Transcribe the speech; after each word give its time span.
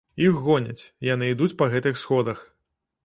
Іх 0.27 0.37
гоняць, 0.45 0.87
яны 1.09 1.29
ідуць 1.33 1.53
па 1.63 1.69
гэтых 1.75 2.03
сходах. 2.05 2.43